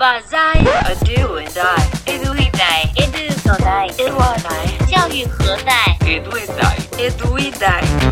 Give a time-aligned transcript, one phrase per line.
[0.00, 5.96] Banzai, a do and die, edu e die, edu so die, edu a die, 教育何在？
[6.08, 8.06] edu e die, edu e die.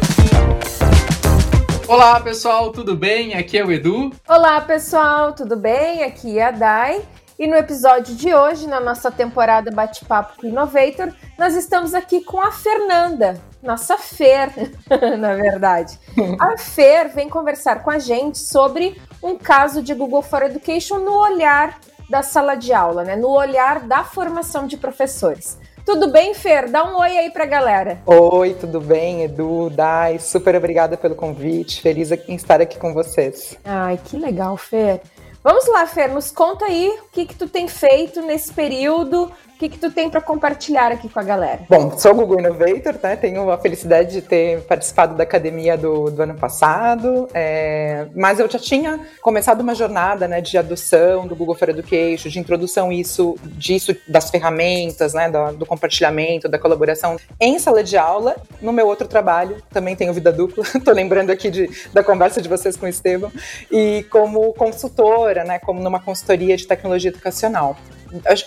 [1.88, 3.35] Olá pessoal, tudo bem?
[3.35, 4.12] Aqui é o Edu.
[4.29, 6.03] Olá pessoal, tudo bem?
[6.03, 7.03] Aqui é a Dai.
[7.38, 12.40] E no episódio de hoje, na nossa temporada Bate-Papo com Innovator, nós estamos aqui com
[12.40, 14.51] a Fernanda, nossa Fer,
[15.19, 15.99] na verdade.
[16.38, 21.13] A Fer vem conversar com a gente sobre um caso de Google for Education no
[21.13, 23.16] olhar da sala de aula, né?
[23.16, 25.58] No olhar da formação de professores.
[25.86, 26.70] Tudo bem, Fer?
[26.70, 28.00] Dá um oi aí pra galera.
[28.05, 30.20] Oi, tudo bem, Edu, Dai?
[30.20, 31.82] Super obrigada pelo convite.
[31.82, 33.58] Feliz em estar aqui com vocês.
[33.66, 35.02] Ai, que legal, Fer.
[35.44, 39.68] Vamos lá, Fer, nos conta aí o que, que tu tem feito nesse período, que,
[39.68, 41.59] que tu tem para compartilhar aqui com a galera?
[41.67, 43.17] Bom, sou o Google Innovator, né?
[43.17, 48.08] Tenho a felicidade de ter participado da academia do, do ano passado, é...
[48.16, 52.40] mas eu já tinha começado uma jornada né, de adoção do Google for Education, de
[52.40, 58.38] introdução isso, disso, das ferramentas, né, do, do compartilhamento, da colaboração em sala de aula.
[58.62, 62.47] No meu outro trabalho, também tenho vida dupla, estou lembrando aqui de, da conversa de
[62.47, 63.30] vocês com o Estevam,
[63.69, 67.75] e como consultora, né, como numa consultoria de tecnologia educacional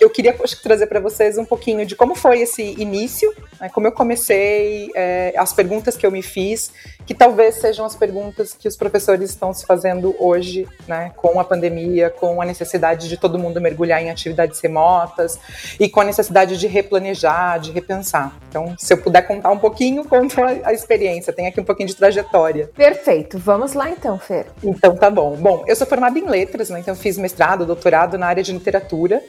[0.01, 3.93] eu queria trazer para vocês um pouquinho de como foi esse início, né, como eu
[3.93, 6.73] comecei, é, as perguntas que eu me fiz,
[7.07, 11.45] que talvez sejam as perguntas que os professores estão se fazendo hoje, né, com a
[11.45, 15.39] pandemia, com a necessidade de todo mundo mergulhar em atividades remotas
[15.79, 18.37] e com a necessidade de replanejar, de repensar.
[18.49, 21.97] Então, se eu puder contar um pouquinho, conto a, experiência, tem aqui um pouquinho de
[21.97, 22.71] trajetória.
[22.75, 24.47] Perfeito, vamos lá então, Fer.
[24.63, 25.37] Então tá bom.
[25.37, 29.23] Bom, eu sou formada em letras, né, então fiz mestrado, doutorado na área de literatura.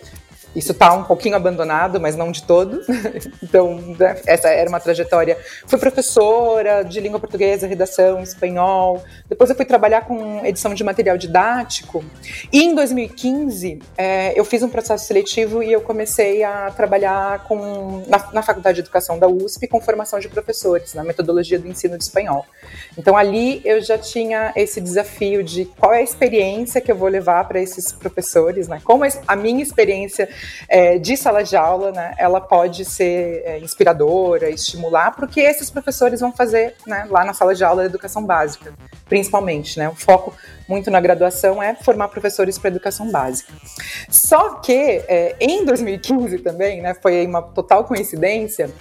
[0.55, 2.81] Isso está um pouquinho abandonado, mas não de todo.
[3.41, 5.37] então, né, essa era uma trajetória.
[5.65, 9.03] Fui professora de língua portuguesa, redação, espanhol.
[9.27, 12.03] Depois eu fui trabalhar com edição de material didático.
[12.51, 18.03] E em 2015, é, eu fiz um processo seletivo e eu comecei a trabalhar com,
[18.07, 21.97] na, na Faculdade de Educação da USP com formação de professores, na metodologia do ensino
[21.97, 22.45] de espanhol.
[22.97, 27.09] Então, ali eu já tinha esse desafio de qual é a experiência que eu vou
[27.09, 28.79] levar para esses professores, né?
[28.83, 30.29] Como a minha experiência
[30.67, 36.19] é, de sala de aula, né, ela pode ser é, inspiradora, estimular, porque esses professores
[36.19, 38.73] vão fazer né, lá na sala de aula da educação básica,
[39.07, 39.77] principalmente.
[39.77, 40.33] Né, o foco
[40.67, 43.53] muito na graduação é formar professores para educação básica.
[44.09, 48.71] Só que é, em 2015 também, né, foi uma total coincidência,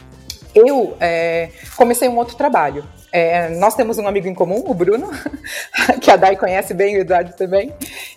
[0.54, 2.84] eu é, comecei um outro trabalho.
[3.10, 5.10] É, nós temos um amigo em comum, o Bruno,
[6.00, 7.72] que a Dai conhece bem, o Eduardo também.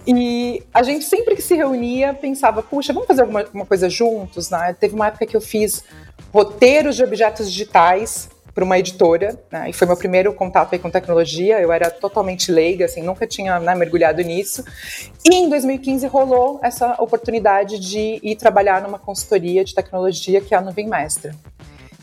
[0.08, 4.74] E a gente sempre que se reunia pensava, puxa, vamos fazer alguma, coisa juntos, né?
[4.80, 5.84] Teve uma época que eu fiz
[6.34, 9.70] roteiros de objetos digitais para uma editora, né?
[9.70, 11.60] e foi meu primeiro contato com tecnologia.
[11.60, 14.64] Eu era totalmente leiga, assim, nunca tinha né, mergulhado nisso.
[15.26, 20.58] E em 2015 rolou essa oportunidade de ir trabalhar numa consultoria de tecnologia que é
[20.58, 21.36] a Nuvem Mestra.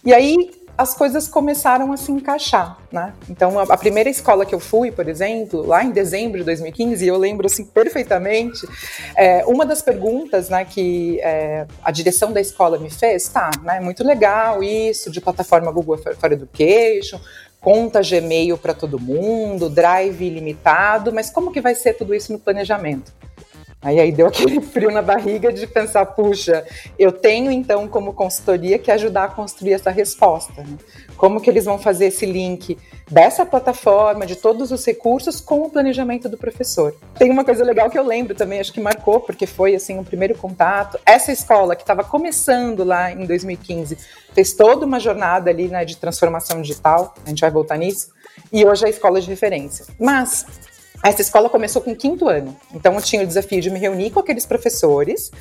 [0.05, 3.13] E aí as coisas começaram a se encaixar, né?
[3.29, 7.07] Então, a, a, primeira escola que eu fui, por exemplo, lá em dezembro de 2015,
[7.07, 8.67] eu lembro assim perfeitamente,
[9.15, 13.81] é, uma das perguntas, né, que é, a direção da escola me fez, tá, né,
[13.81, 17.21] muito legal isso de plataforma Google for Education,
[17.61, 22.39] conta Gmail para todo mundo, Drive ilimitado, mas como que vai ser tudo isso no
[22.39, 23.13] planejamento?
[23.83, 26.65] Aí, aí deu aquele frio na barriga de pensar, puxa,
[26.97, 30.63] eu tenho então como consultoria que ajudar a construir essa resposta.
[30.63, 30.79] Né?
[31.17, 32.79] Como que eles vão fazer esse link
[33.11, 36.95] dessa plataforma, de todos os recursos, com o planejamento do professor?
[37.19, 40.05] Tem uma coisa legal que eu lembro também, acho que marcou, porque foi assim o
[40.05, 40.99] primeiro contato.
[41.05, 43.99] Essa escola que estava começando lá em 2015
[44.33, 48.11] fez toda uma jornada ali né, de transformação digital, a gente vai voltar nisso,
[48.53, 49.85] e hoje é a escola de referência.
[49.99, 50.47] Mas
[51.03, 54.11] essa escola começou com o quinto ano, então eu tinha o desafio de me reunir
[54.11, 55.33] com aqueles professores,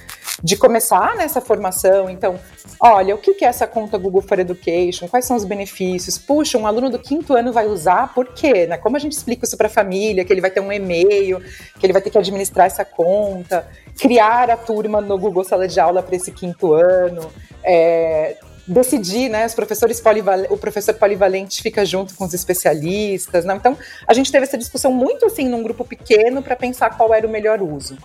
[0.43, 2.09] de começar nessa formação.
[2.09, 2.39] Então,
[2.79, 5.07] olha, o que é essa conta Google for Education?
[5.07, 6.17] Quais são os benefícios?
[6.17, 8.65] Puxa, um aluno do quinto ano vai usar, por quê?
[8.65, 8.77] Né?
[8.77, 10.25] Como a gente explica isso para a família?
[10.25, 11.39] Que ele vai ter um e-mail,
[11.79, 13.67] que ele vai ter que administrar essa conta,
[13.99, 17.29] criar a turma no Google Sala de Aula para esse quinto ano.
[17.63, 18.37] É,
[18.67, 19.45] decidir, né?
[19.45, 23.55] Os professores polivalentes, o professor polivalente fica junto com os especialistas, não?
[23.55, 23.77] Então,
[24.07, 27.29] a gente teve essa discussão muito assim num grupo pequeno para pensar qual era o
[27.29, 27.97] melhor uso.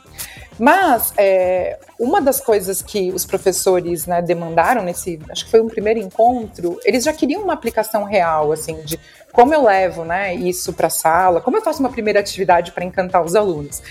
[0.58, 5.68] Mas é, uma das coisas que os professores né, demandaram nesse, acho que foi um
[5.68, 8.98] primeiro encontro, eles já queriam uma aplicação real, assim, de
[9.32, 12.84] como eu levo, né, isso para a sala, como eu faço uma primeira atividade para
[12.84, 13.82] encantar os alunos.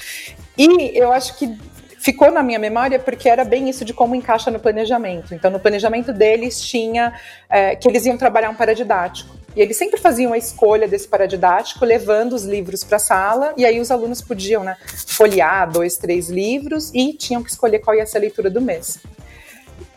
[0.58, 1.56] E eu acho que
[2.06, 5.34] ficou na minha memória porque era bem isso de como encaixa no planejamento.
[5.34, 7.12] Então, no planejamento deles tinha
[7.50, 9.36] é, que eles iam trabalhar um paradidático.
[9.56, 13.66] E eles sempre faziam a escolha desse paradidático, levando os livros para a sala, e
[13.66, 18.06] aí os alunos podiam né, folhear dois, três livros e tinham que escolher qual ia
[18.06, 19.00] ser a leitura do mês.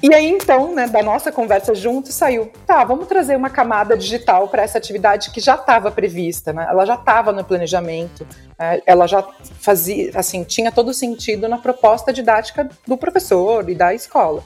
[0.00, 4.46] E aí, então, né, da nossa conversa junto, saiu, tá, vamos trazer uma camada digital
[4.46, 6.68] para essa atividade que já estava prevista, né?
[6.70, 8.24] Ela já estava no planejamento,
[8.56, 8.80] né?
[8.86, 9.26] ela já
[9.60, 14.44] fazia, assim, tinha todo sentido na proposta didática do professor e da escola.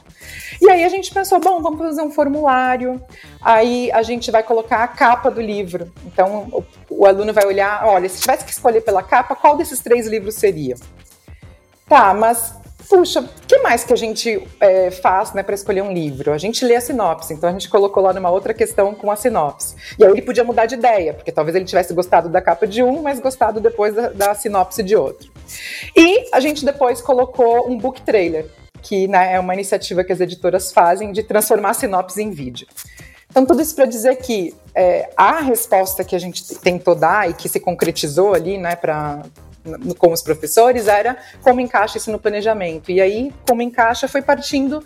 [0.59, 2.99] E aí a gente pensou, bom, vamos fazer um formulário,
[3.39, 5.91] aí a gente vai colocar a capa do livro.
[6.07, 9.79] Então, o, o aluno vai olhar, olha, se tivesse que escolher pela capa, qual desses
[9.79, 10.75] três livros seria?
[11.87, 15.91] Tá, mas puxa, o que mais que a gente é, faz né, para escolher um
[15.91, 16.31] livro?
[16.31, 19.15] A gente lê a sinopse, então a gente colocou lá numa outra questão com a
[19.15, 19.75] sinopse.
[19.97, 22.83] E aí ele podia mudar de ideia, porque talvez ele tivesse gostado da capa de
[22.83, 25.31] um, mas gostado depois da, da sinopse de outro.
[25.95, 28.45] E a gente depois colocou um book trailer,
[28.81, 32.67] que né, é uma iniciativa que as editoras fazem de transformar a sinopse em vídeo.
[33.33, 37.33] Então, tudo isso para dizer que é, a resposta que a gente tentou dar e
[37.33, 39.23] que se concretizou ali, né, para
[39.97, 42.91] com os professores era como encaixa isso no planejamento.
[42.91, 44.83] E aí, como encaixa, foi partindo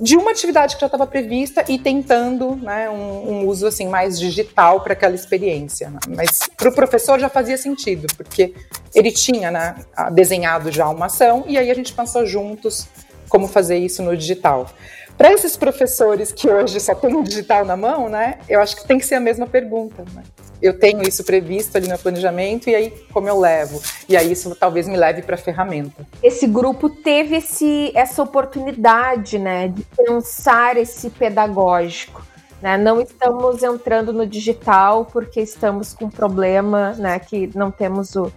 [0.00, 4.18] de uma atividade que já estava prevista e tentando né, um, um, uso assim mais
[4.18, 5.90] digital para aquela experiência.
[5.90, 5.98] Né?
[6.16, 8.54] Mas para o professor já fazia sentido, porque
[8.94, 9.74] ele tinha né,
[10.12, 12.86] desenhado já uma ação e aí a gente pensou juntos
[13.28, 14.70] como fazer isso no digital.
[15.16, 18.86] Para esses professores que hoje só têm o digital na mão, né, eu acho que
[18.86, 20.04] tem que ser a mesma pergunta.
[20.14, 20.22] Né?
[20.60, 23.80] Eu tenho isso previsto ali no planejamento e aí como eu levo?
[24.08, 26.06] E aí isso talvez me leve para a ferramenta.
[26.22, 32.26] Esse grupo teve esse, essa oportunidade, né, de pensar esse pedagógico.
[32.60, 32.76] Né?
[32.76, 38.32] Não estamos entrando no digital porque estamos com um problema, né, que não temos o,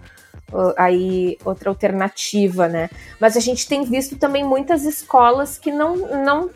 [0.78, 2.90] aí outra alternativa, né?
[3.20, 6.50] Mas a gente tem visto também muitas escolas que não, não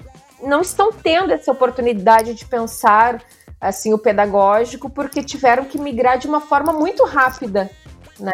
[0.43, 3.23] não estão tendo essa oportunidade de pensar
[3.59, 7.69] assim o pedagógico porque tiveram que migrar de uma forma muito rápida,
[8.19, 8.33] né?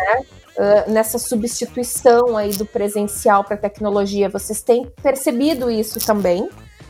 [0.51, 4.29] Uh, nessa substituição aí do presencial para tecnologia.
[4.29, 6.49] Vocês têm percebido isso também?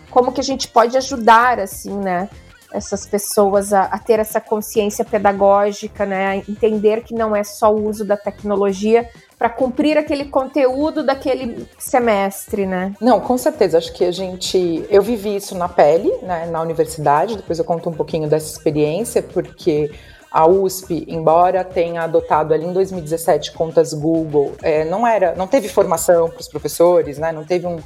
[0.10, 2.28] Como que a gente pode ajudar assim, né?
[2.74, 6.28] Essas pessoas a, a ter essa consciência pedagógica, né?
[6.28, 9.10] A entender que não é só o uso da tecnologia,
[9.42, 12.94] para cumprir aquele conteúdo daquele semestre, né?
[13.02, 13.80] Não, com certeza.
[13.80, 14.86] Acho que a gente.
[14.88, 17.38] Eu vivi isso na pele, né, na universidade.
[17.38, 19.92] Depois eu conto um pouquinho dessa experiência, porque
[20.32, 25.68] a USP, embora tenha adotado ali em 2017 contas Google, é, não era, não teve
[25.68, 27.32] formação para os professores, né?
[27.32, 27.80] Não teve um,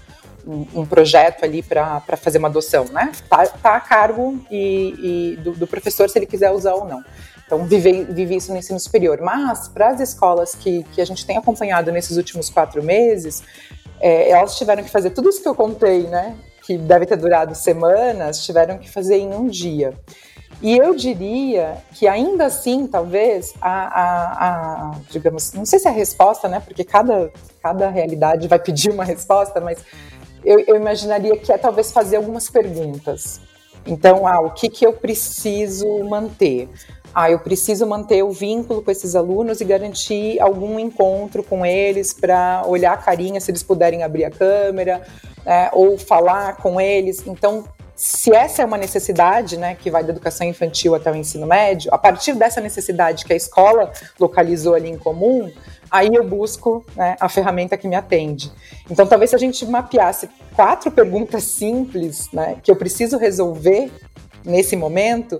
[0.46, 3.12] um, projeto ali para fazer uma adoção, né?
[3.30, 7.04] Tá, tá a cargo e, e do, do professor se ele quiser usar ou não.
[7.46, 9.20] Então, vivi isso no ensino superior.
[9.22, 13.44] Mas, para as escolas que, que a gente tem acompanhado nesses últimos quatro meses,
[14.00, 16.36] é, elas tiveram que fazer tudo isso que eu contei, né?
[16.64, 19.94] Que deve ter durado semanas, tiveram que fazer em um dia.
[20.62, 25.92] E eu diria que ainda assim, talvez, a, a, a, digamos, não sei se é
[25.92, 26.60] a resposta, né?
[26.60, 27.32] Porque cada,
[27.62, 29.80] cada realidade vai pedir uma resposta, mas
[30.46, 33.42] eu, eu imaginaria que é talvez fazer algumas perguntas.
[33.86, 36.70] Então, ah, o que, que eu preciso manter?
[37.16, 42.12] ah, eu preciso manter o vínculo com esses alunos e garantir algum encontro com eles
[42.12, 45.02] para olhar a carinha se eles puderem abrir a câmera,
[45.46, 47.26] né, ou falar com eles.
[47.26, 47.64] Então,
[47.96, 51.94] se essa é uma necessidade, né, que vai da educação infantil até o ensino médio,
[51.94, 55.50] a partir dessa necessidade que a escola localizou ali em comum,
[55.90, 58.52] aí eu busco né, a ferramenta que me atende.
[58.92, 63.90] Então, talvez se a gente mapeasse quatro perguntas simples, né, que eu preciso resolver
[64.44, 65.40] nesse momento,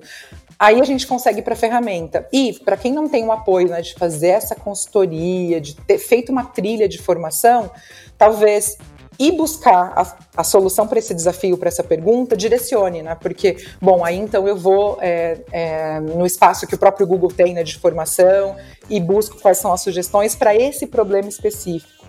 [0.58, 2.28] Aí a gente consegue para a ferramenta.
[2.32, 6.32] E para quem não tem o apoio né, de fazer essa consultoria, de ter feito
[6.32, 7.70] uma trilha de formação,
[8.18, 8.78] talvez
[9.20, 13.16] ir buscar a, a solução para esse desafio, para essa pergunta, direcione, né?
[13.16, 17.54] Porque, bom, aí então eu vou é, é, no espaço que o próprio Google tem
[17.54, 18.56] né, de formação
[18.90, 22.06] e busco quais são as sugestões para esse problema específico.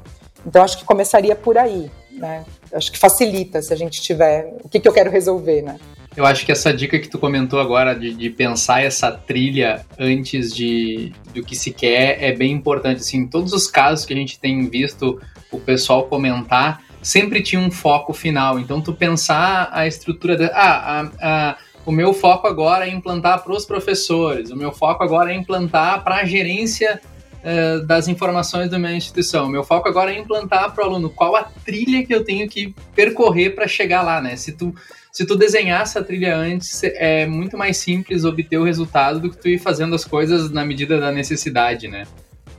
[0.47, 2.45] Então, acho que começaria por aí, né?
[2.73, 5.77] Acho que facilita se a gente tiver o que, que eu quero resolver, né?
[6.17, 10.55] Eu acho que essa dica que tu comentou agora de, de, pensar essa trilha antes
[10.55, 13.01] de do que se quer é bem importante.
[13.01, 15.21] Assim, em todos os casos que a gente tem visto
[15.53, 18.59] o pessoal comentar, sempre tinha um foco final.
[18.59, 23.45] Então, tu pensar a estrutura de, ah, a, a, o meu foco agora é implantar
[23.45, 27.01] para os professores, o meu foco agora é implantar para a gerência
[27.45, 29.47] uh, das informações da minha instituição.
[29.47, 32.49] O meu foco agora é implantar para o aluno qual a trilha que eu tenho
[32.49, 34.35] que percorrer para chegar lá, né?
[34.35, 34.75] Se tu
[35.13, 39.39] se tu desenhar essa trilha antes, é muito mais simples obter o resultado do que
[39.39, 42.05] tu ir fazendo as coisas na medida da necessidade, né?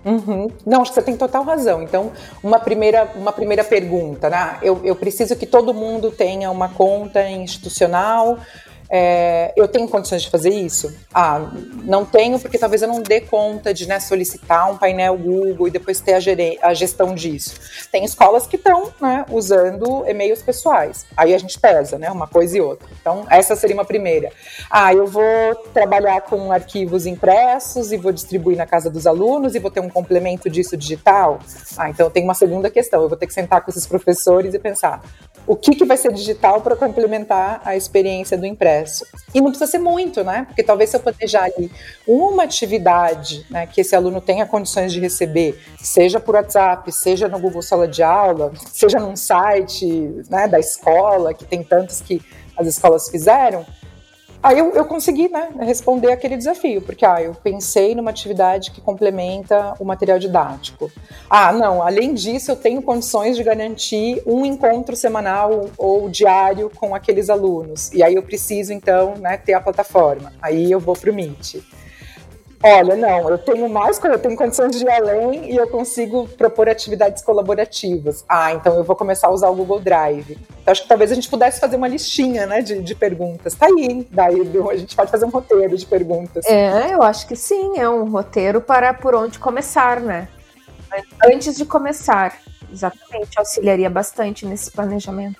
[0.07, 0.49] Uhum.
[0.65, 1.83] Não, acho que você tem total razão.
[1.83, 4.57] Então, uma primeira, uma primeira pergunta, né?
[4.61, 8.39] Eu, eu preciso que todo mundo tenha uma conta institucional
[8.89, 10.95] é, eu tenho condições de fazer isso?
[11.13, 11.51] Ah,
[11.83, 15.71] não tenho, porque talvez eu não dê conta de né, solicitar um painel Google e
[15.71, 17.55] depois ter a, a gestão disso.
[17.91, 21.05] Tem escolas que estão né, usando e-mails pessoais.
[21.15, 22.09] Aí a gente pesa, né?
[22.09, 22.87] Uma coisa e outra.
[23.01, 24.31] Então, essa seria uma primeira.
[24.69, 29.59] Ah, eu vou trabalhar com arquivos impressos e vou distribuir na casa dos alunos e
[29.59, 31.39] vou ter um complemento disso digital.
[31.77, 33.01] Ah, então tem uma segunda questão.
[33.01, 35.01] Eu vou ter que sentar com esses professores e pensar
[35.47, 38.76] o que, que vai ser digital para complementar a experiência do impresso.
[39.33, 40.45] E não precisa ser muito, né?
[40.47, 41.71] Porque talvez se eu planejar ali
[42.07, 47.39] uma atividade né, que esse aluno tenha condições de receber, seja por WhatsApp, seja no
[47.39, 49.85] Google Sala de Aula, seja num site
[50.29, 52.21] né, da escola, que tem tantos que
[52.57, 53.65] as escolas fizeram,
[54.41, 58.79] Aí eu, eu consegui né, responder aquele desafio, porque ah, eu pensei numa atividade que
[58.79, 60.91] complementa o material didático.
[61.29, 66.93] Ah, não, além disso, eu tenho condições de garantir um encontro semanal ou diário com
[66.93, 67.91] aqueles alunos.
[67.91, 70.31] E aí eu preciso, então, né, ter a plataforma.
[70.41, 71.57] Aí eu vou para o Meet.
[72.63, 76.67] Olha, não, eu tenho mais, eu tenho condições de ir além e eu consigo propor
[76.67, 78.25] atividades colaborativas.
[78.27, 80.31] Ah, então eu vou começar a usar o Google Drive.
[80.31, 83.53] Então, acho que talvez a gente pudesse fazer uma listinha, né, de, de perguntas.
[83.53, 86.45] Tá aí, daí a gente pode fazer um roteiro de perguntas.
[86.45, 90.27] É, eu acho que sim, é um roteiro para por onde começar, né?
[91.23, 92.39] Antes de começar,
[92.71, 95.39] exatamente, auxiliaria bastante nesse planejamento.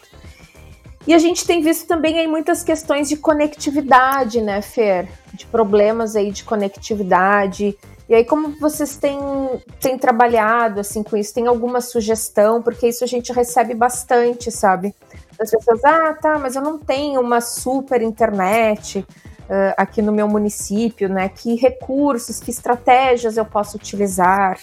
[1.08, 5.08] E a gente tem visto também aí muitas questões de conectividade, né, Fer?
[5.34, 7.78] De problemas aí de conectividade.
[8.10, 9.18] E aí, como vocês têm,
[9.80, 11.34] têm trabalhado assim com isso?
[11.34, 12.62] Tem alguma sugestão?
[12.62, 14.94] Porque isso a gente recebe bastante, sabe?
[15.40, 20.28] As pessoas, ah, tá, mas eu não tenho uma super internet uh, aqui no meu
[20.28, 21.30] município, né?
[21.30, 24.60] Que recursos, que estratégias eu posso utilizar?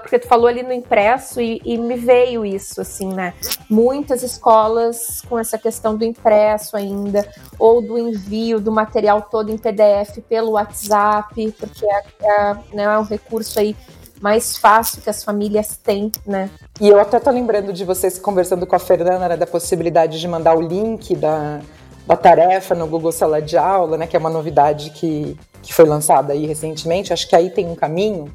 [0.00, 3.34] Porque tu falou ali no impresso e, e, me veio isso, assim, né?
[3.68, 7.26] Muitas escolas com essa questão do impresso ainda,
[7.58, 12.98] ou do envio do material todo em PDF pelo WhatsApp, porque é, é, né, é
[12.98, 13.74] um recurso aí
[14.20, 16.50] mais fácil que as famílias têm, né?
[16.78, 20.28] E eu até tô lembrando de vocês conversando com a Fernanda né, da possibilidade de
[20.28, 21.60] mandar o link da,
[22.06, 24.06] da tarefa no Google Sala de Aula, né?
[24.06, 27.14] Que é uma novidade que, que foi lançada aí recentemente.
[27.14, 28.30] Acho que aí tem um caminho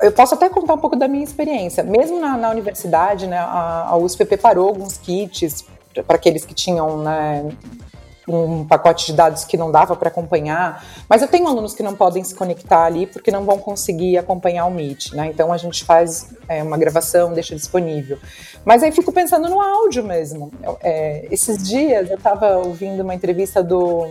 [0.00, 1.82] eu posso até contar um pouco da minha experiência.
[1.82, 5.64] Mesmo na, na universidade, né, a, a, USP preparou alguns kits
[6.06, 7.50] para aqueles que tinham né,
[8.28, 11.94] um pacote de dados que não dava para acompanhar, mas eu tenho alunos que não
[11.94, 15.26] podem se conectar ali porque não vão conseguir acompanhar o Meet, né?
[15.26, 18.18] Então a gente faz é, uma gravação, deixa disponível.
[18.64, 20.52] Mas aí fico pensando no áudio mesmo.
[20.82, 24.06] É, esses dias eu estava ouvindo uma entrevista do,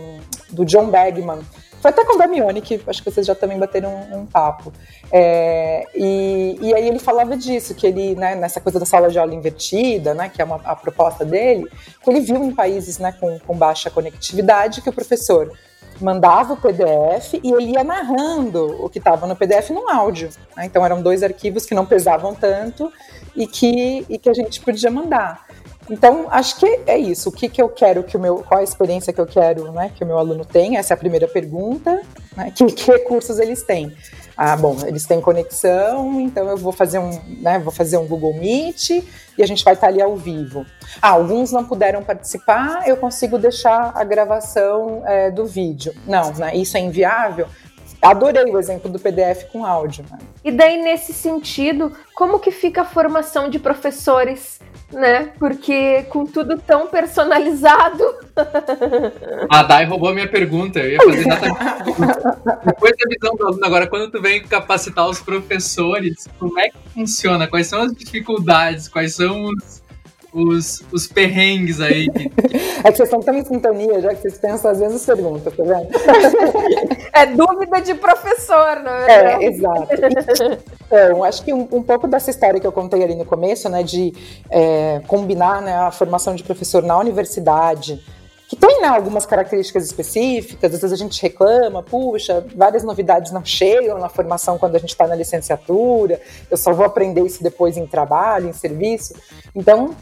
[0.50, 1.40] do John Bagman,
[1.80, 4.72] foi até com o Damione, que acho que vocês já também bateram um, um papo.
[5.12, 9.18] É, e, e, aí ele falava disso, que ele, né, nessa coisa da sala de
[9.18, 11.70] aula invertida, né, que é uma, a proposta dele,
[12.02, 15.52] que ele viu em países né, com, com baixa conectividade que o professor
[16.00, 20.30] mandava o PDF e ele ia narrando o que estava no PDF no áudio.
[20.56, 20.66] Né?
[20.66, 22.92] Então eram dois arquivos que não pesavam tanto
[23.34, 25.47] e que, e que a gente podia mandar.
[25.90, 27.28] Então, acho que é isso.
[27.28, 28.38] O que, que eu quero que o meu.
[28.38, 30.78] Qual a experiência que eu quero né, que o meu aluno tenha?
[30.78, 32.00] Essa é a primeira pergunta.
[32.36, 33.94] Né, que, que recursos eles têm?
[34.36, 38.34] Ah, bom, eles têm conexão, então eu vou fazer um, né, vou fazer um Google
[38.34, 40.64] Meet e a gente vai estar ali ao vivo.
[41.02, 45.92] Ah, alguns não puderam participar, eu consigo deixar a gravação é, do vídeo.
[46.06, 47.48] Não, né, isso é inviável.
[48.00, 50.04] Adorei o exemplo do PDF com áudio.
[50.08, 50.18] Né?
[50.44, 54.60] E daí, nesse sentido, como que fica a formação de professores
[54.92, 55.32] né?
[55.38, 58.04] Porque com tudo tão personalizado.
[59.50, 60.78] A Dai roubou a minha pergunta.
[60.80, 62.64] Eu ia fazer exatamente.
[62.64, 66.78] Depois da visão do aluno, agora, quando tu vem capacitar os professores, como é que
[66.94, 67.46] funciona?
[67.46, 68.88] Quais são as dificuldades?
[68.88, 69.77] Quais são os,
[70.32, 72.08] os, os perrengues aí?
[72.84, 75.64] É que vocês estão tão em sintonia, já que vocês pensam às vezes perguntas, tá
[75.64, 75.88] vendo?
[77.12, 79.08] É dúvida de professor, não é?
[79.08, 79.88] É, exato.
[80.86, 83.82] Então, acho que um, um, pouco dessa história que eu contei ali no começo, né,
[83.82, 84.12] de
[84.48, 88.00] é, combinar né, a formação de professor na universidade,
[88.48, 93.44] que tem né, algumas características específicas, às vezes a gente reclama, puxa, várias novidades não
[93.44, 96.18] chegam na formação quando a gente está na licenciatura,
[96.50, 99.14] eu só vou aprender isso depois em trabalho, em serviço.
[99.54, 99.94] Então,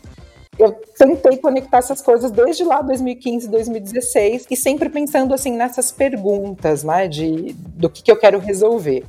[0.57, 6.85] eu tentei conectar essas coisas desde lá 2015, 2016 e sempre pensando assim nessas perguntas,
[6.85, 9.05] né, de do que, que eu quero resolver.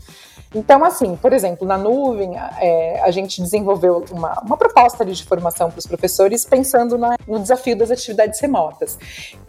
[0.55, 5.69] Então, assim, por exemplo, na nuvem, é, a gente desenvolveu uma, uma proposta de formação
[5.69, 8.97] para os professores pensando na, no desafio das atividades remotas.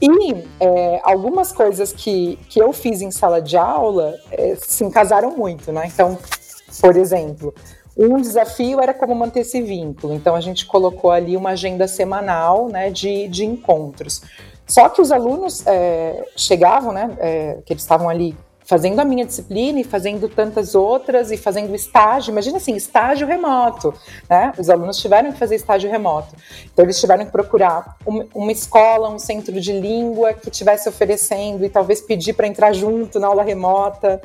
[0.00, 0.08] E
[0.60, 5.72] é, algumas coisas que, que eu fiz em sala de aula é, se encasaram muito,
[5.72, 5.86] né?
[5.86, 6.18] Então,
[6.80, 7.54] por exemplo,
[7.96, 10.14] um desafio era como manter esse vínculo.
[10.14, 14.22] Então a gente colocou ali uma agenda semanal né, de, de encontros.
[14.66, 18.36] Só que os alunos é, chegavam, né, é, que eles estavam ali
[18.68, 22.30] fazendo a minha disciplina e fazendo tantas outras e fazendo estágio.
[22.30, 23.94] Imagina assim, estágio remoto,
[24.28, 24.52] né?
[24.58, 26.36] Os alunos tiveram que fazer estágio remoto.
[26.70, 27.96] Então eles tiveram que procurar
[28.34, 33.18] uma escola, um centro de língua que tivesse oferecendo e talvez pedir para entrar junto
[33.18, 34.20] na aula remota.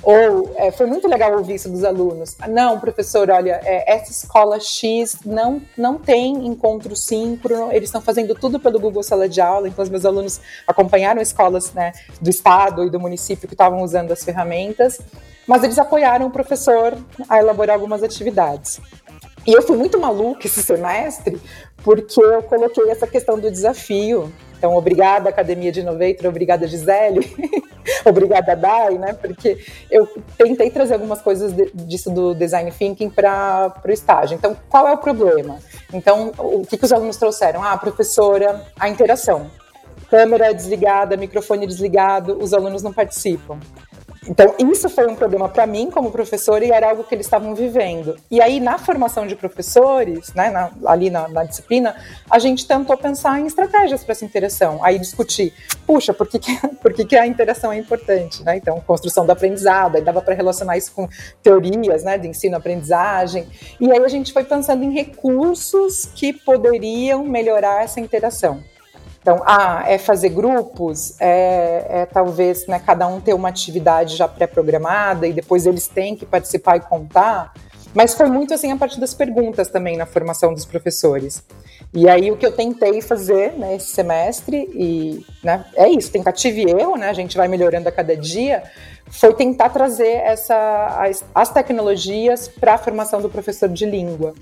[0.00, 2.36] Ou é, foi muito legal ouvir isso dos alunos.
[2.48, 8.32] Não, professor, olha, é, essa escola X não, não tem encontro síncrono, eles estão fazendo
[8.36, 12.84] tudo pelo Google Sala de Aula, então os meus alunos acompanharam escolas né, do estado
[12.84, 15.00] e do município que estavam usando as ferramentas,
[15.46, 16.96] mas eles apoiaram o professor
[17.28, 18.80] a elaborar algumas atividades.
[19.46, 21.40] E eu fui muito maluca esse semestre,
[21.82, 24.30] porque eu coloquei essa questão do desafio.
[24.58, 27.34] Então, obrigada, Academia de Innovator, obrigada, Gisele,
[28.04, 29.14] obrigada, Dai, né?
[29.14, 34.34] Porque eu tentei trazer algumas coisas de, disso do Design Thinking para o estágio.
[34.34, 35.58] Então, qual é o problema?
[35.94, 37.62] Então, o que, que os alunos trouxeram?
[37.62, 39.48] Ah, professora, a interação
[40.10, 43.58] câmera desligada, microfone desligado, os alunos não participam.
[44.28, 47.54] Então, isso foi um problema para mim como professora e era algo que eles estavam
[47.54, 48.14] vivendo.
[48.30, 51.96] E aí, na formação de professores, né, na, ali na, na, disciplina,
[52.30, 54.84] a gente tentou pensar em estratégias para essa interação.
[54.84, 55.54] Aí discutir,
[55.86, 58.44] puxa, por que, que, por que, que a interação é importante?
[58.44, 58.58] Né?
[58.58, 61.08] Então, construção do aprendizado, aí dava para relacionar isso com
[61.42, 63.46] teorias né, de ensino-aprendizagem.
[63.80, 68.62] E aí a gente foi pensando em recursos que poderiam melhorar essa interação.
[69.28, 74.26] Então, ah, é fazer grupos, é, é talvez né, cada um ter uma atividade já
[74.26, 77.52] pré-programada e depois eles têm que participar e contar.
[77.92, 81.44] Mas foi muito assim a partir das perguntas também na formação dos professores.
[81.92, 86.60] E aí o que eu tentei fazer né, esse semestre, e né, é isso, tentativa
[86.60, 88.62] e erro, né, a gente vai melhorando a cada dia,
[89.10, 94.32] foi tentar trazer essa, as, as tecnologias para a formação do professor de língua.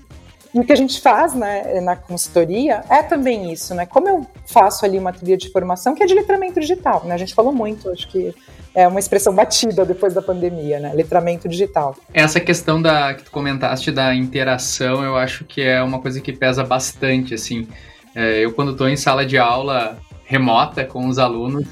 [0.57, 3.85] E o que a gente faz né, na consultoria é também isso, né?
[3.85, 7.13] Como eu faço ali uma trilha de formação que é de letramento digital, né?
[7.13, 8.33] A gente falou muito, acho que
[8.73, 10.93] é uma expressão batida depois da pandemia, né?
[10.95, 11.95] Letramento digital.
[12.11, 16.33] Essa questão da que tu comentaste da interação, eu acho que é uma coisa que
[16.33, 17.67] pesa bastante, assim.
[18.15, 21.67] É, eu quando estou em sala de aula remota com os alunos,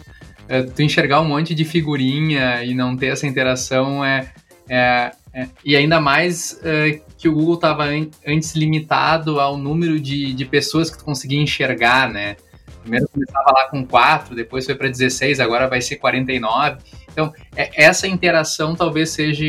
[0.48, 4.28] é, tu enxergar um monte de figurinha e não ter essa interação é,
[4.70, 7.84] é, é e ainda mais é, que o Google estava
[8.26, 12.38] antes limitado ao número de, de pessoas que tu conseguia enxergar, né?
[12.82, 16.78] Primeiro começava lá com 4, depois foi para 16, agora vai ser 49.
[17.12, 19.44] Então, é, essa interação talvez seja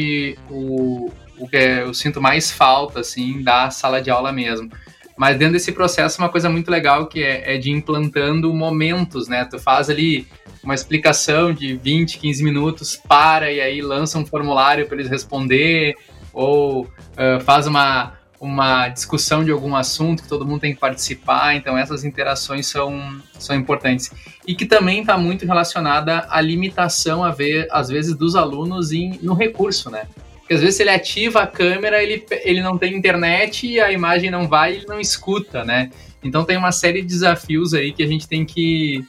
[0.51, 4.71] o, o que eu sinto mais falta, assim, da sala de aula mesmo.
[5.17, 9.45] Mas dentro desse processo, uma coisa muito legal que é, é de implantando momentos, né?
[9.45, 10.27] Tu faz ali
[10.63, 15.97] uma explicação de 20, 15 minutos, para e aí lança um formulário para eles responder,
[16.33, 21.55] ou uh, faz uma, uma discussão de algum assunto que todo mundo tem que participar,
[21.55, 24.13] então essas interações são, são importantes.
[24.47, 29.19] E que também está muito relacionada à limitação, a ver, às vezes, dos alunos em,
[29.23, 30.07] no recurso, né?
[30.47, 34.31] Porque às vezes ele ativa a câmera, ele, ele não tem internet e a imagem
[34.31, 35.91] não vai ele não escuta, né?
[36.23, 39.05] Então tem uma série de desafios aí que a gente tem que,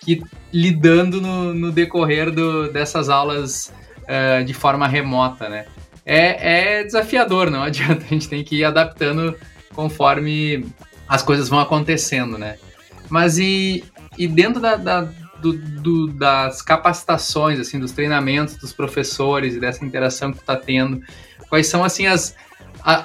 [0.00, 5.64] que ir lidando no, no decorrer do, dessas aulas uh, de forma remota, né?
[6.04, 8.04] é, é desafiador, não adianta.
[8.04, 9.36] A gente tem que ir adaptando
[9.74, 10.66] conforme
[11.08, 12.56] as coisas vão acontecendo, né?
[13.08, 13.84] Mas e,
[14.16, 15.08] e dentro da, da
[15.42, 20.56] do, do, das capacitações, assim, dos treinamentos dos professores e dessa interação que tu tá
[20.56, 21.02] tendo,
[21.48, 22.34] quais são, assim, as,
[22.84, 23.04] a,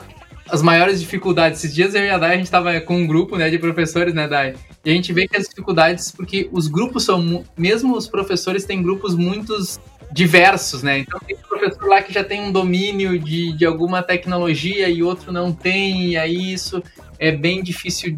[0.49, 1.63] as maiores dificuldades?
[1.63, 4.13] Esses dias eu e a Dai, a gente tava com um grupo, né, de professores,
[4.13, 4.53] né, Dai?
[4.85, 8.81] E a gente vê que as dificuldades, porque os grupos são, mesmo os professores têm
[8.81, 9.79] grupos muitos
[10.11, 10.99] diversos, né?
[10.99, 15.03] Então tem um professor lá que já tem um domínio de, de alguma tecnologia e
[15.03, 16.81] outro não tem, e aí isso
[17.19, 18.15] é bem difícil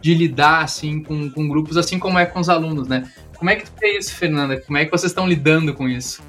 [0.00, 3.10] de lidar assim com, com grupos, assim como é com os alunos, né?
[3.42, 4.60] Como é que tu vê isso, Fernanda?
[4.60, 6.22] Como é que vocês estão lidando com isso?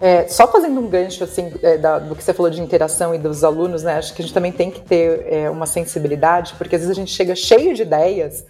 [0.00, 3.18] É, só fazendo um gancho assim é, da, do que você falou de interação e
[3.18, 3.94] dos alunos, né?
[3.94, 7.00] Acho que a gente também tem que ter é, uma sensibilidade, porque às vezes a
[7.00, 8.44] gente chega cheio de ideias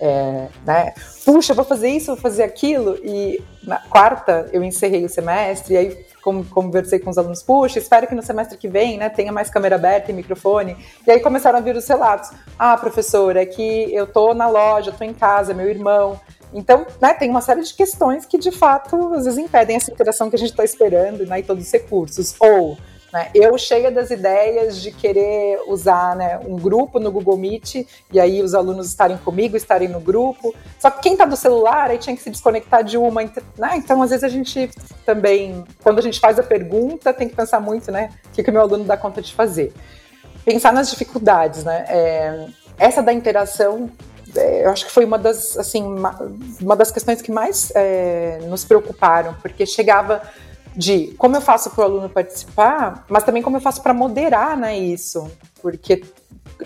[0.00, 0.94] é, né?
[1.24, 2.96] Puxa, vou fazer isso, vou fazer aquilo.
[3.02, 8.06] E na quarta eu encerrei o semestre, e aí conversei com os alunos, puxa, espero
[8.06, 10.76] que no semestre que vem, né, tenha mais câmera aberta e microfone.
[11.06, 12.30] E aí começaram a vir os relatos.
[12.58, 16.20] Ah, professora, é que eu tô na loja, tô em casa, meu irmão.
[16.52, 20.30] Então, né, tem uma série de questões que, de fato, às vezes impedem essa interação
[20.30, 22.34] que a gente está esperando né, e todos os recursos.
[22.40, 22.76] Ou
[23.12, 23.30] né?
[23.34, 28.42] Eu cheia das ideias de querer usar né, um grupo no Google Meet e aí
[28.42, 30.54] os alunos estarem comigo, estarem no grupo.
[30.78, 33.22] Só que quem está do celular aí tinha que se desconectar de uma.
[33.22, 33.76] Né?
[33.76, 34.70] Então, às vezes, a gente
[35.06, 38.10] também, quando a gente faz a pergunta, tem que pensar muito, né?
[38.26, 39.72] O que, que o meu aluno dá conta de fazer.
[40.44, 41.86] Pensar nas dificuldades, né?
[41.88, 42.46] É,
[42.78, 43.90] essa da interação
[44.34, 45.82] eu acho que foi uma das, assim,
[46.60, 50.22] uma das questões que mais é, nos preocuparam, porque chegava
[50.76, 54.56] de como eu faço para o aluno participar, mas também como eu faço para moderar
[54.56, 56.04] né, isso, porque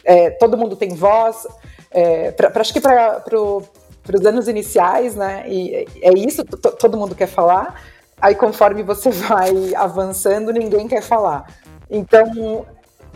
[0.05, 1.47] é, todo mundo tem voz,
[1.91, 7.15] é, pra, pra, acho que para os anos iniciais, né, e é isso, todo mundo
[7.15, 7.81] quer falar,
[8.21, 11.47] aí conforme você vai avançando, ninguém quer falar.
[11.91, 12.67] Então,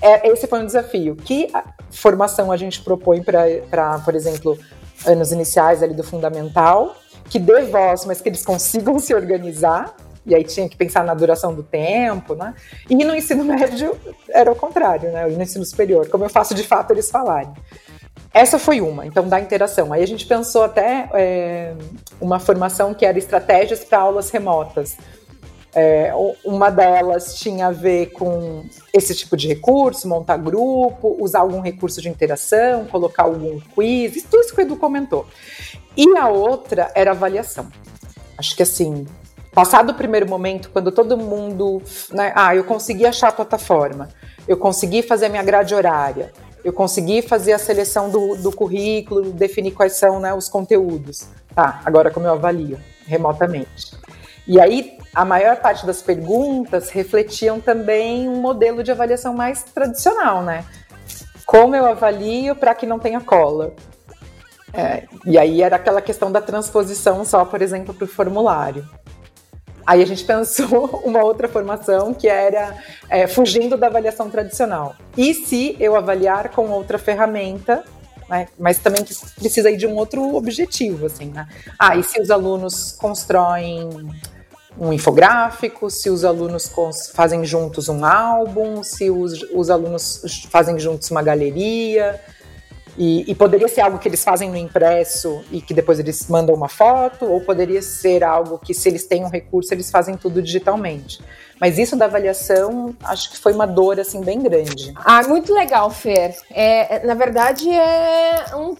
[0.01, 1.17] é, esse foi um desafio.
[1.17, 1.49] Que
[1.91, 4.59] formação a gente propõe para, por exemplo,
[5.07, 6.97] anos iniciais ali do fundamental,
[7.29, 11.15] que dê voz, mas que eles consigam se organizar, e aí tinha que pensar na
[11.15, 12.55] duração do tempo, né?
[12.91, 13.97] E no ensino médio
[14.29, 15.31] era o contrário, né?
[15.31, 17.53] E no ensino superior, como eu faço de fato eles falarem.
[18.35, 19.93] Essa foi uma, então, da interação.
[19.93, 21.75] Aí a gente pensou até é,
[22.21, 24.97] uma formação que era estratégias para aulas remotas.
[25.79, 26.11] É,
[26.43, 32.01] uma delas tinha a ver com esse tipo de recurso, montar grupo, usar algum recurso
[32.01, 35.27] de interação, colocar algum quiz, tudo isso que o Edu comentou.
[35.95, 37.67] E a outra era avaliação.
[38.39, 39.07] Acho que assim,
[39.53, 41.83] passado o primeiro momento, quando todo mundo.
[42.11, 44.09] Né, ah, eu consegui achar a plataforma,
[44.49, 46.33] eu consegui fazer a minha grade horária,
[46.65, 51.29] eu consegui fazer a seleção do, do currículo, definir quais são né, os conteúdos.
[51.55, 54.06] Tá, agora como eu avalio remotamente.
[54.47, 60.43] E aí, a maior parte das perguntas refletiam também um modelo de avaliação mais tradicional,
[60.43, 60.65] né?
[61.45, 63.73] Como eu avalio para que não tenha cola?
[64.73, 68.87] É, e aí era aquela questão da transposição só, por exemplo, para o formulário.
[69.87, 72.77] Aí a gente pensou uma outra formação que era
[73.09, 74.95] é, fugindo da avaliação tradicional.
[75.17, 77.85] E se eu avaliar com outra ferramenta,
[78.29, 79.05] né, mas também
[79.37, 81.49] precisa ir de um outro objetivo, assim, né?
[81.79, 83.89] Ah, e se os alunos constroem
[84.79, 86.71] um infográfico, se os alunos
[87.15, 92.21] fazem juntos um álbum, se os, os alunos fazem juntos uma galeria.
[92.99, 96.55] E, e, poderia ser algo que eles fazem no impresso e que depois eles mandam
[96.55, 100.41] uma foto, ou poderia ser algo que, se eles têm um recurso, eles fazem tudo
[100.41, 101.21] digitalmente.
[101.61, 104.95] Mas isso da avaliação, acho que foi uma dor assim bem grande.
[104.97, 106.37] Ah, muito legal, Fer.
[106.51, 108.75] É, na verdade, é um,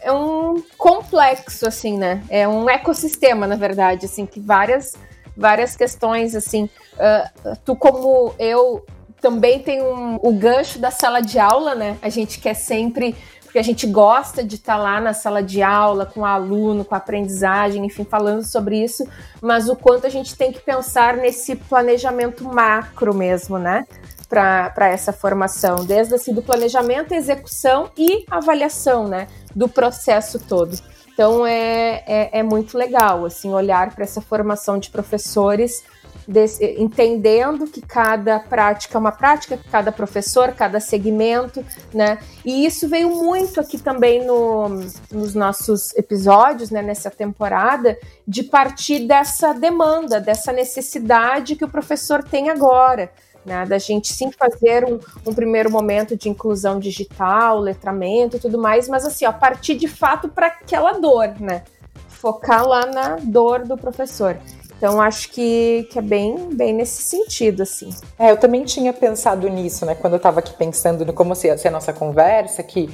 [0.00, 2.22] é um complexo, assim, né?
[2.30, 4.94] É um ecossistema, na verdade, assim, que várias
[5.38, 8.84] várias questões, assim, uh, tu como eu
[9.20, 11.96] também tem um, o gancho da sala de aula, né?
[12.02, 15.62] A gente quer sempre porque a gente gosta de estar tá lá na sala de
[15.62, 19.08] aula com o aluno, com a aprendizagem, enfim, falando sobre isso,
[19.40, 23.86] mas o quanto a gente tem que pensar nesse planejamento macro mesmo, né?
[24.28, 29.28] Para essa formação, desde assim, do planejamento, execução e avaliação, né?
[29.56, 30.76] Do processo todo.
[31.18, 35.82] Então é, é, é muito legal assim olhar para essa formação de professores
[36.26, 42.18] Desse, entendendo que cada prática é uma prática, cada professor, cada segmento, né?
[42.44, 44.68] E isso veio muito aqui também no,
[45.10, 52.22] nos nossos episódios, né, nessa temporada, de partir dessa demanda, dessa necessidade que o professor
[52.22, 53.10] tem agora
[53.48, 58.58] né, da gente sim fazer um, um, primeiro momento de inclusão digital, letramento e tudo
[58.58, 61.64] mais, mas assim, ó, partir de fato para aquela dor, né?
[62.08, 64.36] Focar lá na dor do professor.
[64.76, 67.90] Então acho que, que é bem, bem nesse sentido, assim.
[68.18, 69.94] É, eu também tinha pensado nisso, né?
[69.94, 72.88] Quando eu estava aqui pensando no como ser, ser a nossa conversa, que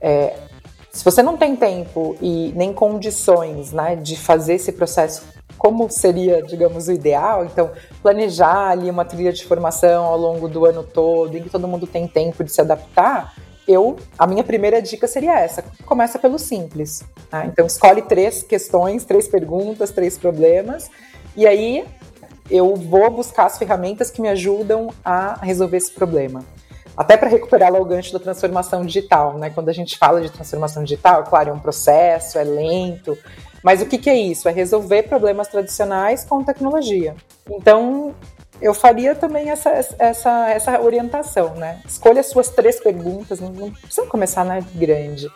[0.00, 0.36] é,
[0.92, 6.42] se você não tem tempo e nem condições, né, de fazer esse processo como seria,
[6.42, 7.44] digamos, o ideal.
[7.44, 7.70] Então,
[8.02, 11.86] planejar ali uma trilha de formação ao longo do ano todo, em que todo mundo
[11.86, 13.34] tem tempo de se adaptar.
[13.66, 17.02] Eu, a minha primeira dica seria essa: começa pelo simples.
[17.30, 17.46] Tá?
[17.46, 20.90] Então, escolhe três questões, três perguntas, três problemas,
[21.36, 21.84] e aí
[22.50, 26.44] eu vou buscar as ferramentas que me ajudam a resolver esse problema
[26.96, 29.50] até para recuperar lá o gancho da transformação digital, né?
[29.50, 33.18] Quando a gente fala de transformação digital, claro, é um processo, é lento,
[33.64, 34.46] mas o que, que é isso?
[34.46, 37.16] É resolver problemas tradicionais com tecnologia.
[37.50, 38.14] Então,
[38.60, 41.80] eu faria também essa, essa, essa orientação, né?
[41.86, 45.28] Escolha as suas três perguntas, não, não precisa começar na grande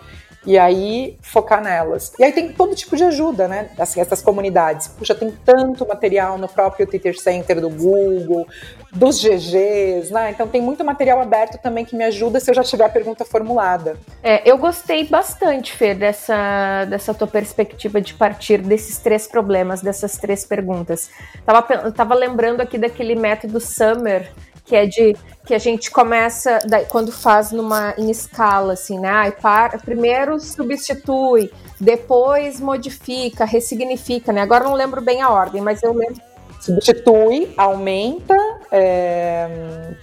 [0.46, 2.12] e aí focar nelas.
[2.18, 3.70] E aí tem todo tipo de ajuda, né?
[3.78, 4.88] Assim, essas comunidades.
[4.88, 8.46] Puxa, tem tanto material no próprio Twitter Center do Google,
[8.92, 10.30] dos GGs, né?
[10.30, 13.24] Então tem muito material aberto também que me ajuda se eu já tiver a pergunta
[13.24, 13.96] formulada.
[14.22, 20.16] É, eu gostei bastante, Fer, dessa, dessa tua perspectiva de partir desses três problemas, dessas
[20.16, 21.10] três perguntas.
[21.44, 24.30] Tava, tava lembrando aqui daquele método Summer
[24.68, 29.08] que é de que a gente começa daí, quando faz numa em escala assim, né?
[29.08, 31.50] Ai, para, primeiro substitui,
[31.80, 34.42] depois modifica, ressignifica, né?
[34.42, 36.20] Agora não lembro bem a ordem, mas eu lembro.
[36.60, 38.36] Substitui, aumenta,
[38.70, 39.94] é,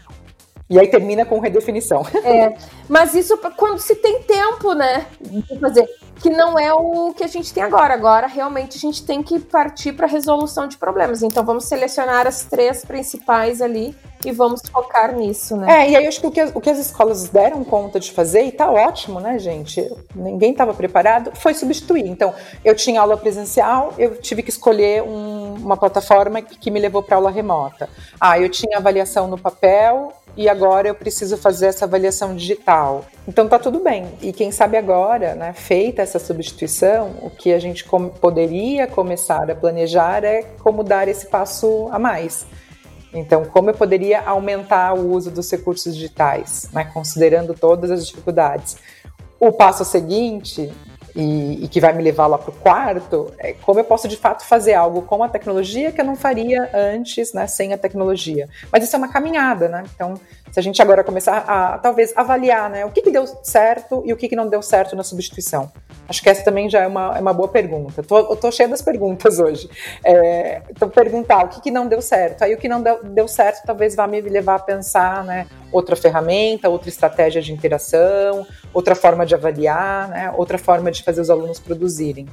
[0.69, 2.03] E aí termina com redefinição.
[2.25, 2.55] É,
[2.89, 5.87] mas isso quando se tem tempo, né, de fazer,
[6.19, 7.93] que não é o que a gente tem agora.
[7.93, 11.21] Agora realmente a gente tem que partir para resolução de problemas.
[11.21, 15.83] Então vamos selecionar as três principais ali e vamos focar nisso, né?
[15.85, 18.11] É, e aí eu acho que o que, o que as escolas deram conta de
[18.11, 19.87] fazer, e tá ótimo, né, gente?
[20.15, 22.07] Ninguém estava preparado, foi substituir.
[22.07, 26.79] Então, eu tinha aula presencial, eu tive que escolher um, uma plataforma que, que me
[26.79, 27.87] levou para aula remota.
[28.19, 33.05] Ah, eu tinha avaliação no papel, e agora eu preciso fazer essa avaliação digital.
[33.27, 34.07] Então tá tudo bem.
[34.21, 39.49] E quem sabe agora, né, feita essa substituição, o que a gente com poderia começar
[39.49, 42.45] a planejar é como dar esse passo a mais.
[43.13, 48.77] Então, como eu poderia aumentar o uso dos recursos digitais, né, considerando todas as dificuldades.
[49.39, 50.71] O passo seguinte
[51.15, 54.17] e, e, que vai me levar lá para o quarto, é como eu posso de
[54.17, 58.49] fato fazer algo com a tecnologia que eu não faria antes, né, sem a tecnologia.
[58.71, 59.83] Mas isso é uma caminhada, né?
[59.95, 60.15] Então,
[60.51, 64.13] se a gente agora começar a, talvez, avaliar, né, o que, que deu certo e
[64.13, 65.71] o que, que não deu certo na substituição.
[66.07, 68.03] Acho que essa também já é uma, é uma boa pergunta.
[68.03, 69.69] Tô, eu tô cheia das perguntas hoje.
[70.03, 72.43] É, então, perguntar o que, que não deu certo.
[72.43, 75.95] Aí, o que não deu, deu certo talvez vá me levar a pensar, né, outra
[75.95, 81.29] ferramenta, outra estratégia de interação, outra forma de avaliar, né, outra forma de fazer os
[81.29, 82.27] alunos produzirem.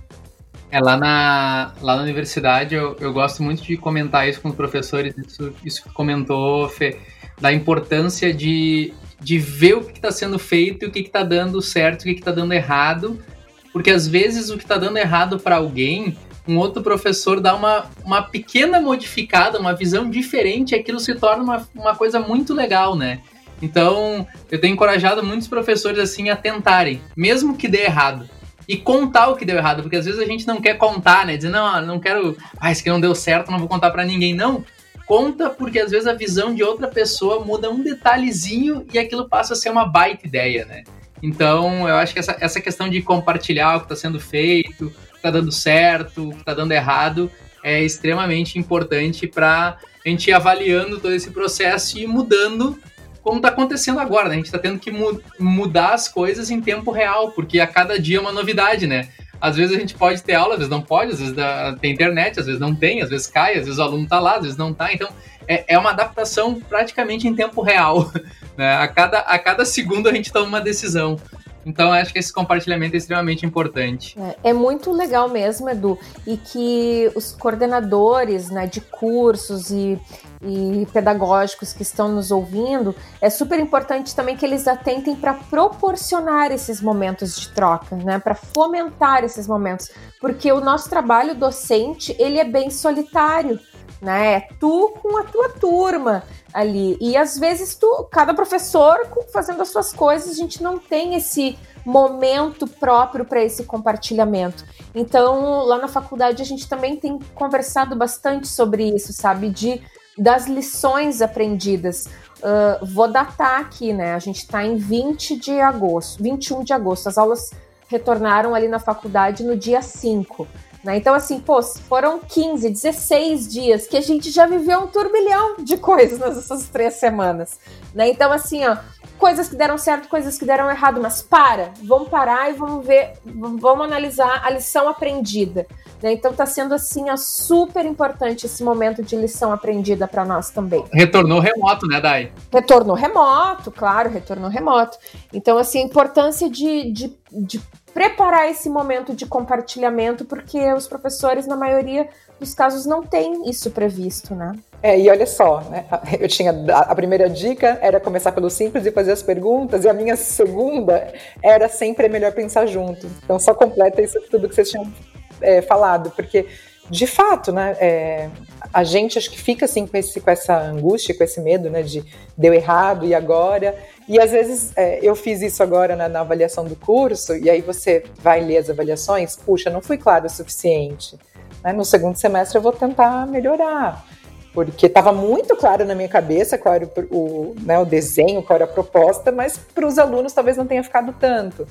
[0.71, 4.55] É, lá na, lá na universidade eu, eu gosto muito de comentar isso com os
[4.55, 6.99] professores, isso, isso que comentou, Fê,
[7.39, 11.61] da importância de, de ver o que está sendo feito e o que está dando
[11.61, 13.23] certo e o que está dando errado,
[13.71, 16.17] porque às vezes o que está dando errado para alguém,
[16.49, 21.43] um outro professor dá uma, uma pequena modificada, uma visão diferente, e aquilo se torna
[21.43, 23.21] uma, uma coisa muito legal, né?
[23.61, 28.29] Então, eu tenho encorajado muitos professores assim a tentarem, mesmo que dê errado.
[28.69, 31.37] E contar o que deu errado, porque às vezes a gente não quer contar, né?
[31.37, 34.35] Dizer, não, não quero, ah, isso aqui não deu certo, não vou contar para ninguém.
[34.35, 34.65] Não,
[35.07, 39.53] conta porque às vezes a visão de outra pessoa muda um detalhezinho e aquilo passa
[39.55, 40.85] a ser uma baita ideia, né?
[41.23, 44.91] Então, eu acho que essa, essa questão de compartilhar o que está sendo feito, o
[44.91, 47.31] que está dando certo, o que está dando errado,
[47.63, 52.77] é extremamente importante para a gente ir avaliando todo esse processo e mudando
[53.23, 54.35] como está acontecendo agora, né?
[54.35, 57.99] A gente está tendo que mu mudar as coisas em tempo real, porque a cada
[57.99, 59.09] dia é uma novidade, né?
[59.41, 61.35] Às vezes a gente pode ter aula, às vezes não pode, às vezes
[61.81, 64.37] tem internet, às vezes não tem, às vezes cai, às vezes o aluno está lá,
[64.37, 64.93] às vezes não está.
[64.93, 65.09] Então,
[65.49, 68.11] é, é uma adaptação praticamente em tempo real.
[68.55, 68.71] Né?
[68.77, 71.19] A, cada, a cada segundo a gente toma uma decisão.
[71.65, 74.19] Então, acho que esse compartilhamento é extremamente importante.
[74.19, 79.99] É, é, muito legal mesmo, Edu, e que os coordenadores né, de cursos e,
[80.43, 86.51] e pedagógicos que estão nos ouvindo, é super importante também que eles atentem para proporcionar
[86.51, 92.39] esses momentos de troca, né, para fomentar esses momentos, porque o nosso trabalho docente ele
[92.39, 93.59] é bem solitário
[94.03, 94.35] né?
[94.35, 96.99] É tu com a tua turma ali.
[97.01, 98.97] E às vezes tu, cada professor
[99.33, 104.65] fazendo as suas coisas, a gente não tem esse momento próprio para esse compartilhamento.
[104.95, 109.49] Então, lá na faculdade a gente também tem conversado bastante sobre isso, sabe?
[109.49, 109.81] De
[110.19, 112.07] das lições aprendidas.
[112.39, 114.15] Uh, vou datar aqui, né?
[114.15, 117.09] A gente está em 20 de agosto, 21 de agosto.
[117.09, 117.51] As aulas
[117.89, 120.47] retornaram ali na faculdade no dia 5.
[120.85, 120.97] Né?
[120.97, 125.77] Então, assim, pô, foram 15, 16 dias que a gente já viveu um turbilhão de
[125.77, 127.59] coisas nessas três semanas.
[127.95, 128.09] Né?
[128.09, 128.77] Então, assim, ó,
[129.23, 133.13] coisas que deram certo, coisas que deram errado, mas para, vamos parar e vamos ver,
[133.25, 135.65] vamos analisar a lição aprendida.
[136.03, 136.15] Né?
[136.15, 140.85] Então tá sendo assim ó, super importante esse momento de lição aprendida para nós também.
[140.93, 142.33] Retornou remoto, né, Dai?
[142.53, 144.99] Retornou remoto, claro, retornou remoto.
[145.33, 147.63] Então, assim, a importância de, de, de
[147.93, 152.09] preparar esse momento de compartilhamento, porque os professores, na maioria
[152.41, 154.55] dos casos, não têm isso previsto, né?
[154.83, 155.87] É, e olha só, né?
[156.19, 159.93] Eu tinha a primeira dica era começar pelo simples e fazer as perguntas, e a
[159.93, 163.07] minha segunda era sempre é melhor pensar junto.
[163.23, 164.93] Então só completa isso tudo que vocês tinham
[165.41, 166.47] é, falado, porque
[166.91, 167.77] de fato, né?
[167.81, 168.29] É,
[168.73, 171.83] a gente acho que fica assim com, esse, com essa angústia, com esse medo, né?
[171.83, 172.05] De
[172.37, 173.75] deu errado e agora.
[174.09, 177.61] E às vezes é, eu fiz isso agora na, na, avaliação do curso, e aí
[177.61, 181.17] você vai ler as avaliações, puxa, não fui claro o suficiente.
[181.63, 181.73] Né?
[181.73, 184.05] No segundo semestre eu vou tentar melhorar
[184.53, 188.57] porque estava muito claro na minha cabeça qual era o, o, né, o desenho, qual
[188.57, 191.67] era a proposta, mas para os alunos talvez não tenha ficado tanto.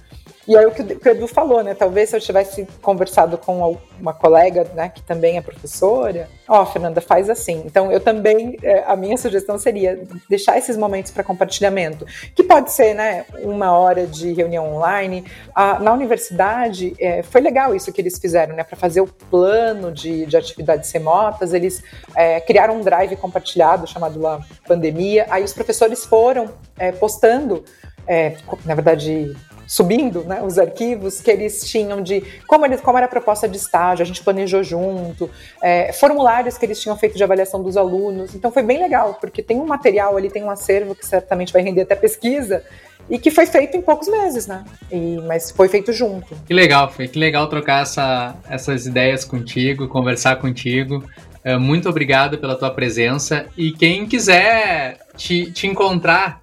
[0.48, 1.76] E aí o que o Edu falou, né?
[1.76, 6.66] Talvez se eu tivesse conversado com uma colega, né, que também é professora, ó, oh,
[6.66, 7.62] Fernanda, faz assim.
[7.66, 12.72] Então eu também, é, a minha sugestão seria deixar esses momentos para compartilhamento, que pode
[12.72, 15.24] ser, né, uma hora de reunião online.
[15.56, 18.64] Na universidade é, foi legal isso que eles fizeram, né?
[18.64, 21.84] Para fazer o plano de, de atividades remotas, eles
[22.16, 25.28] é, criaram criaram um drive compartilhado chamado lá Pandemia.
[25.30, 27.64] Aí os professores foram é, postando,
[28.08, 29.36] é, na verdade,
[29.68, 33.58] subindo né, os arquivos que eles tinham de como, eles, como era a proposta de
[33.58, 35.30] estágio, a gente planejou junto,
[35.62, 38.34] é, formulários que eles tinham feito de avaliação dos alunos.
[38.34, 41.62] Então foi bem legal, porque tem um material ali, tem um acervo que certamente vai
[41.62, 42.64] render até pesquisa,
[43.10, 44.64] e que foi feito em poucos meses, né?
[44.90, 46.34] E, mas foi feito junto.
[46.46, 51.04] Que legal, foi que legal trocar essa, essas ideias contigo, conversar contigo.
[51.44, 53.48] É, muito obrigado pela tua presença.
[53.58, 56.40] E quem quiser te, te encontrar,